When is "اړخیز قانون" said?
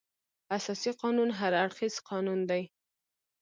1.63-2.39